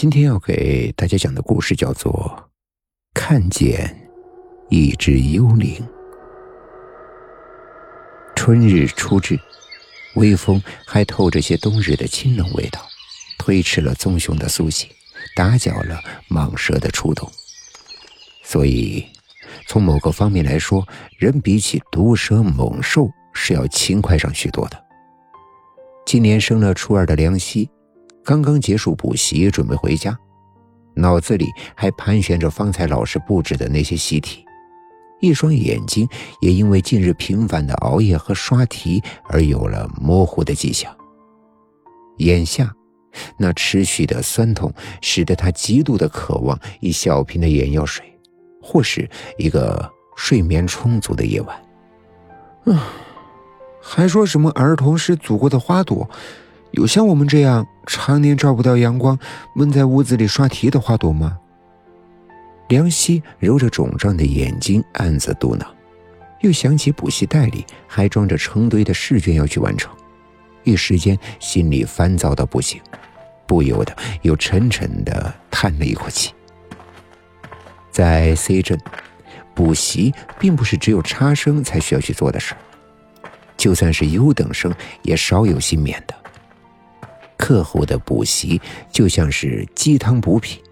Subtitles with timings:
[0.00, 2.12] 今天要给大家讲的故事叫做
[3.12, 4.08] 《看见
[4.68, 5.74] 一只幽灵》。
[8.36, 9.36] 春日初至，
[10.14, 12.80] 微风还透着些冬日的清冷味道，
[13.40, 14.88] 推迟了棕熊的苏醒，
[15.34, 17.28] 打搅了蟒蛇的出动。
[18.44, 19.04] 所以，
[19.66, 20.86] 从某个方面来说，
[21.16, 24.80] 人比起毒蛇猛兽是要勤快上许多的。
[26.06, 27.68] 今年升了初二的梁希。
[28.28, 30.14] 刚刚结束补习，准备回家，
[30.92, 34.44] 脑子里还盘旋着方才老师布置的那些习题，
[35.18, 36.06] 一双眼睛
[36.42, 40.94] 也因为近日频繁的熬夜和刷题而有了模糊的迹象。
[42.18, 42.70] 眼下，
[43.38, 48.04] 那持续的酸痛使得他极度的渴望一小瓶的眼药水，
[48.60, 49.08] 或是
[49.38, 51.56] 一个睡眠充足的夜晚。
[52.66, 52.92] 啊，
[53.80, 56.10] 还说什么儿童是祖国的花朵。
[56.72, 59.18] 有像我们这样常年照不到阳光、
[59.54, 61.38] 闷在屋子里刷题的花朵吗？
[62.68, 65.66] 梁希揉着肿胀的眼睛，暗自嘟囔，
[66.42, 69.90] 又想起补习袋里还装着成堆的试卷要去完成，
[70.64, 72.78] 一时间心里烦躁到不行，
[73.46, 76.34] 不由得又沉沉的叹了一口气。
[77.90, 78.78] 在 C 镇，
[79.54, 82.54] 补习并不是只有差生才需要去做的事
[83.56, 84.72] 就算是优等生
[85.02, 86.14] 也少有幸免的。
[87.48, 88.60] 课后的补习
[88.92, 90.62] 就像是鸡汤补品，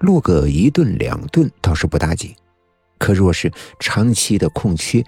[0.00, 2.34] 落个一顿两顿倒是不打紧，
[2.98, 5.04] 可若是长期的空缺，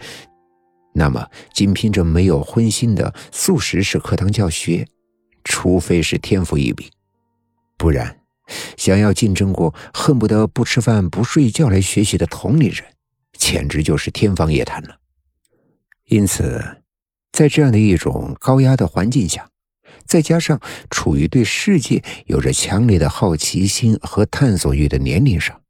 [0.94, 4.86] 那么仅凭着没有荤腥的素食式课堂教学，
[5.42, 6.88] 除非是天赋异禀，
[7.76, 8.20] 不然
[8.76, 12.84] 想要竞争过恨不得不吃饭不睡觉来学习的同龄人，
[13.36, 14.98] 简直就是天方夜谭了。
[16.04, 16.64] 因此，
[17.32, 19.48] 在这样的一种高压的环境下。
[20.04, 25.60] 再加上处于对世界有着强烈的好奇心和探索欲的年龄上，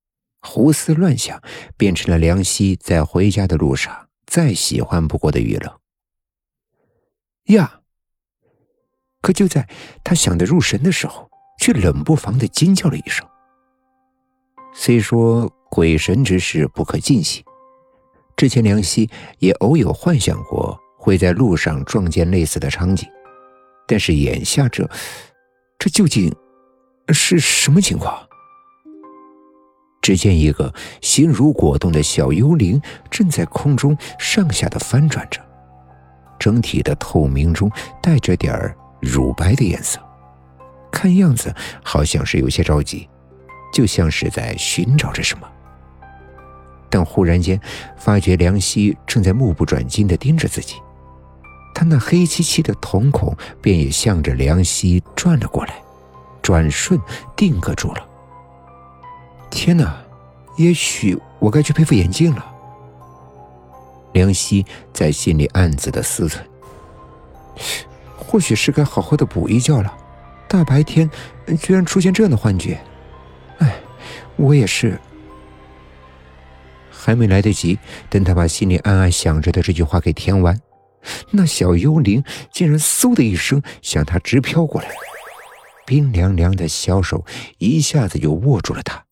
[0.41, 1.43] 胡思乱想
[1.77, 5.81] 变成了梁希在回家的路上再喜欢不过的娱乐。
[7.55, 7.81] 呀！
[9.21, 9.69] 可就在
[10.03, 13.25] 他想得入神的时候，却冷不防的惊叫了一声。
[14.75, 17.45] 虽说鬼神之事不可尽信，
[18.37, 19.09] 之前梁希
[19.39, 23.09] 也偶有幻想过会在路上撞见类似的场景。
[23.93, 24.89] 但是眼下这，
[25.79, 26.35] 这究竟
[27.09, 28.27] 是什么情况？
[30.01, 30.73] 只见一个
[31.03, 32.81] 形如果冻的小幽灵
[33.11, 35.39] 正在空中上下的翻转着，
[36.39, 37.71] 整体的透明中
[38.03, 40.01] 带着点儿乳白的颜色，
[40.91, 41.55] 看样子
[41.85, 43.07] 好像是有些着急，
[43.75, 45.47] 就像是在寻找着什么。
[46.89, 47.61] 但忽然间
[47.99, 50.77] 发觉梁希正在目不转睛地盯着自己。
[51.83, 55.83] 他那黑漆漆的瞳孔便也向着梁希转了过来，
[56.41, 57.01] 转瞬
[57.35, 58.09] 定格住了。
[59.51, 60.01] 天哪，
[60.57, 62.47] 也许我该去配副眼镜了。
[64.13, 66.37] 梁希在心里暗自的思忖，
[68.17, 69.93] 或许是该好好的补一觉了。
[70.47, 71.11] 大白天
[71.61, 72.81] 居然出现这样的幻觉，
[73.59, 73.75] 哎，
[74.37, 75.01] 我也是。
[76.93, 77.77] 还没来得及
[78.09, 80.57] 等他把心里暗暗想着的这句话给填完。
[81.31, 84.89] 那小幽灵竟然嗖的一声向他直飘过来，
[85.87, 87.25] 冰凉凉的小手
[87.59, 89.05] 一下子就握住了他。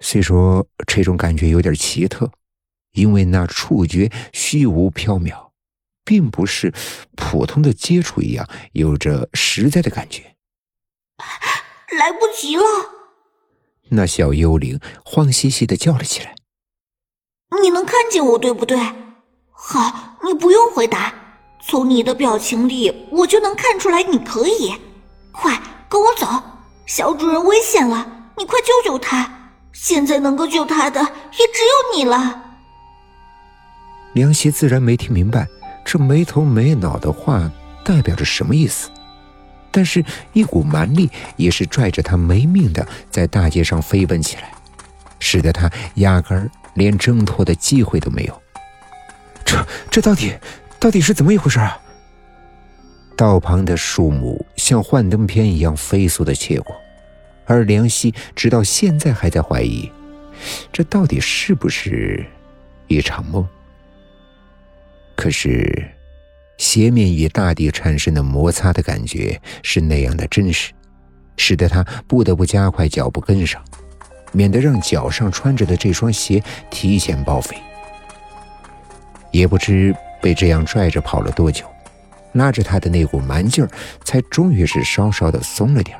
[0.00, 2.30] 虽说这种感觉有点奇特，
[2.92, 5.50] 因为那触觉虚无缥缈，
[6.04, 6.72] 并不是
[7.16, 10.36] 普通的接触一样有着实在的感觉。
[11.98, 12.62] 来不及了！
[13.90, 16.34] 那小幽灵慌兮兮的叫了起来
[17.62, 18.78] ：“你能看见我，对不对？”
[19.60, 21.12] 好，你不用回答，
[21.60, 24.72] 从你的表情里我就能看出来你可以。
[25.32, 26.26] 快跟我走，
[26.86, 29.50] 小主人危险了，你快救救他！
[29.72, 32.42] 现在能够救他的也只有你了。
[34.14, 35.46] 梁希自然没听明白
[35.84, 37.50] 这没头没脑的话
[37.84, 38.88] 代表着什么意思，
[39.70, 44.52] 但是，一股蛮力也是拽着他没命的在大街上飞奔起来，
[45.18, 48.42] 使得他压根儿连挣脱的机会都没有。
[49.48, 50.34] 这这到底
[50.78, 51.80] 到底是怎么一回事啊？
[53.16, 56.76] 道旁的树木像幻灯片一样飞速的切过，
[57.46, 59.90] 而梁希直到现在还在怀疑，
[60.70, 62.24] 这到底是不是
[62.88, 63.48] 一场梦？
[65.16, 65.88] 可是，
[66.58, 70.72] 鞋面与大地产生的摩擦的感觉是那样的真实，
[71.38, 73.64] 使得他不得不加快脚步跟上，
[74.30, 77.56] 免得让脚上穿着的这双鞋提前报废。
[79.30, 81.64] 也不知被这样拽着跑了多久，
[82.32, 83.70] 拉着他的那股蛮劲儿
[84.04, 85.96] 才终于是稍稍的松了点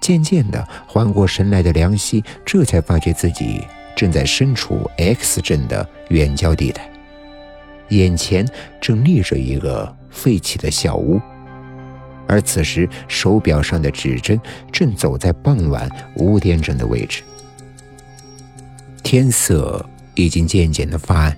[0.00, 3.62] 渐渐的缓过神来的梁希，这才发觉自己
[3.96, 6.86] 正在身处 X 镇的远郊地带，
[7.88, 8.46] 眼前
[8.80, 11.18] 正立着一个废弃的小屋，
[12.26, 14.38] 而此时手表上的指针
[14.70, 17.22] 正走在傍晚五点整的位置。
[19.02, 21.36] 天色已经渐渐的发暗，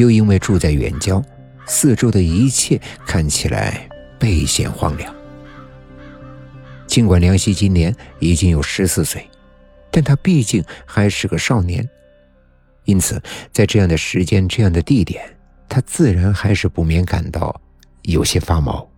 [0.00, 1.22] 又因为住在远郊，
[1.66, 3.88] 四周的一切看起来
[4.18, 5.14] 倍显荒凉。
[6.86, 9.24] 尽管梁希今年已经有十四岁，
[9.92, 11.88] 但他毕竟还是个少年，
[12.84, 15.22] 因此在这样的时间、这样的地点，
[15.68, 17.60] 他自然还是不免感到
[18.02, 18.89] 有些发毛。